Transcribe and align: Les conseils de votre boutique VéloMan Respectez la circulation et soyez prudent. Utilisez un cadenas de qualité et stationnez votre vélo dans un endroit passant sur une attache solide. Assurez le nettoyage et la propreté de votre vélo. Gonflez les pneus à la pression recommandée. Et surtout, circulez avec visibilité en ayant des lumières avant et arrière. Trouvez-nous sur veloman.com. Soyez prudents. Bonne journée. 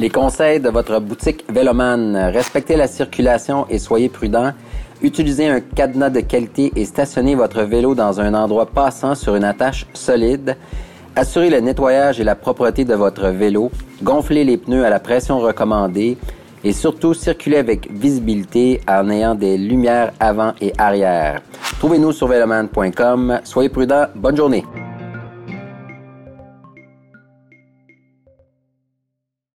Les 0.00 0.10
conseils 0.10 0.60
de 0.60 0.68
votre 0.68 1.00
boutique 1.00 1.44
VéloMan 1.48 2.30
Respectez 2.32 2.76
la 2.76 2.86
circulation 2.86 3.66
et 3.68 3.80
soyez 3.80 4.08
prudent. 4.08 4.52
Utilisez 5.02 5.48
un 5.48 5.60
cadenas 5.60 6.10
de 6.10 6.20
qualité 6.20 6.72
et 6.76 6.84
stationnez 6.84 7.34
votre 7.34 7.62
vélo 7.62 7.96
dans 7.96 8.20
un 8.20 8.32
endroit 8.34 8.66
passant 8.66 9.16
sur 9.16 9.34
une 9.34 9.42
attache 9.42 9.86
solide. 9.94 10.56
Assurez 11.16 11.50
le 11.50 11.58
nettoyage 11.58 12.20
et 12.20 12.24
la 12.24 12.36
propreté 12.36 12.84
de 12.84 12.94
votre 12.94 13.26
vélo. 13.28 13.72
Gonflez 14.00 14.44
les 14.44 14.56
pneus 14.56 14.84
à 14.84 14.90
la 14.90 15.00
pression 15.00 15.40
recommandée. 15.40 16.16
Et 16.62 16.72
surtout, 16.72 17.12
circulez 17.12 17.56
avec 17.56 17.90
visibilité 17.90 18.80
en 18.86 19.10
ayant 19.10 19.34
des 19.34 19.58
lumières 19.58 20.12
avant 20.20 20.52
et 20.60 20.72
arrière. 20.78 21.40
Trouvez-nous 21.80 22.12
sur 22.12 22.28
veloman.com. 22.28 23.40
Soyez 23.42 23.68
prudents. 23.68 24.06
Bonne 24.14 24.36
journée. 24.36 24.64